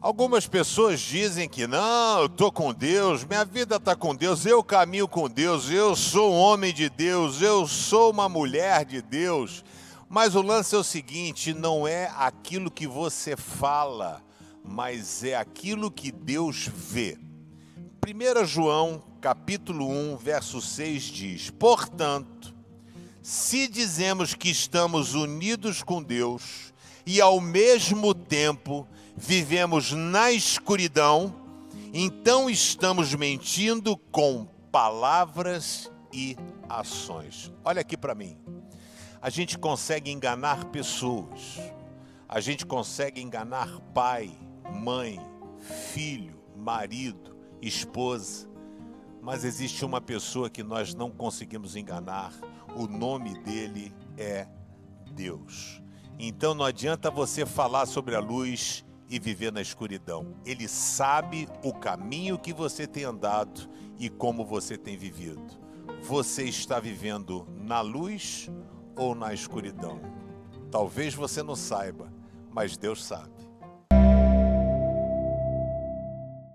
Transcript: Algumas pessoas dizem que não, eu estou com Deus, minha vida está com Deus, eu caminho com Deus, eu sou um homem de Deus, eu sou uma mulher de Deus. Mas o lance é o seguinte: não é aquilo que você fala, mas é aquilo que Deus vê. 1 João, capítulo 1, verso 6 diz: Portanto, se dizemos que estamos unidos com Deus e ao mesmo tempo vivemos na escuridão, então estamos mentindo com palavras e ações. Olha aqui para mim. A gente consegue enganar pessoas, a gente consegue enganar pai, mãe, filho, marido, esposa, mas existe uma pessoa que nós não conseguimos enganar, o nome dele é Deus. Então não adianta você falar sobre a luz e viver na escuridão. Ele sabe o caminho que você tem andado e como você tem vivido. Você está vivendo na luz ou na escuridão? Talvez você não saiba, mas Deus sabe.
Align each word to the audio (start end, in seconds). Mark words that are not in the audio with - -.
Algumas 0.00 0.46
pessoas 0.46 1.00
dizem 1.00 1.48
que 1.48 1.66
não, 1.66 2.20
eu 2.20 2.26
estou 2.26 2.52
com 2.52 2.72
Deus, 2.72 3.24
minha 3.24 3.44
vida 3.44 3.76
está 3.76 3.96
com 3.96 4.14
Deus, 4.14 4.46
eu 4.46 4.62
caminho 4.62 5.08
com 5.08 5.28
Deus, 5.28 5.68
eu 5.68 5.96
sou 5.96 6.32
um 6.32 6.38
homem 6.38 6.72
de 6.72 6.88
Deus, 6.88 7.42
eu 7.42 7.66
sou 7.66 8.12
uma 8.12 8.28
mulher 8.28 8.84
de 8.84 9.02
Deus. 9.02 9.64
Mas 10.08 10.36
o 10.36 10.40
lance 10.40 10.72
é 10.72 10.78
o 10.78 10.84
seguinte: 10.84 11.52
não 11.52 11.86
é 11.86 12.12
aquilo 12.16 12.70
que 12.70 12.86
você 12.86 13.36
fala, 13.36 14.22
mas 14.62 15.24
é 15.24 15.34
aquilo 15.34 15.90
que 15.90 16.12
Deus 16.12 16.70
vê. 16.72 17.18
1 18.06 18.44
João, 18.44 19.02
capítulo 19.20 19.90
1, 19.90 20.16
verso 20.16 20.60
6 20.60 21.02
diz: 21.02 21.50
Portanto, 21.50 22.54
se 23.20 23.66
dizemos 23.66 24.32
que 24.32 24.48
estamos 24.48 25.14
unidos 25.14 25.82
com 25.82 26.00
Deus 26.00 26.72
e 27.08 27.22
ao 27.22 27.40
mesmo 27.40 28.12
tempo 28.12 28.86
vivemos 29.16 29.92
na 29.92 30.30
escuridão, 30.30 31.34
então 31.90 32.50
estamos 32.50 33.14
mentindo 33.14 33.96
com 33.96 34.46
palavras 34.70 35.90
e 36.12 36.36
ações. 36.68 37.50
Olha 37.64 37.80
aqui 37.80 37.96
para 37.96 38.14
mim. 38.14 38.36
A 39.22 39.30
gente 39.30 39.56
consegue 39.56 40.10
enganar 40.10 40.66
pessoas, 40.66 41.58
a 42.28 42.40
gente 42.40 42.66
consegue 42.66 43.22
enganar 43.22 43.80
pai, 43.94 44.30
mãe, 44.70 45.18
filho, 45.94 46.38
marido, 46.54 47.34
esposa, 47.62 48.46
mas 49.22 49.44
existe 49.44 49.82
uma 49.82 50.02
pessoa 50.02 50.50
que 50.50 50.62
nós 50.62 50.92
não 50.92 51.10
conseguimos 51.10 51.74
enganar, 51.74 52.34
o 52.76 52.86
nome 52.86 53.38
dele 53.38 53.94
é 54.18 54.46
Deus. 55.12 55.80
Então 56.18 56.52
não 56.52 56.64
adianta 56.64 57.10
você 57.10 57.46
falar 57.46 57.86
sobre 57.86 58.16
a 58.16 58.20
luz 58.20 58.84
e 59.08 59.18
viver 59.18 59.52
na 59.52 59.60
escuridão. 59.60 60.34
Ele 60.44 60.66
sabe 60.66 61.48
o 61.62 61.72
caminho 61.72 62.38
que 62.38 62.52
você 62.52 62.86
tem 62.86 63.04
andado 63.04 63.68
e 63.98 64.08
como 64.08 64.44
você 64.44 64.76
tem 64.76 64.96
vivido. 64.96 65.58
Você 66.02 66.44
está 66.44 66.80
vivendo 66.80 67.46
na 67.56 67.80
luz 67.80 68.50
ou 68.96 69.14
na 69.14 69.32
escuridão? 69.32 70.00
Talvez 70.70 71.14
você 71.14 71.42
não 71.42 71.56
saiba, 71.56 72.12
mas 72.50 72.76
Deus 72.76 73.04
sabe. 73.04 73.47